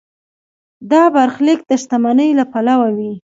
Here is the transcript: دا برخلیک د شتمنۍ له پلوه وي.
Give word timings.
دا 0.91 1.03
برخلیک 1.15 1.59
د 1.67 1.71
شتمنۍ 1.81 2.29
له 2.39 2.45
پلوه 2.51 2.87
وي. 2.97 3.13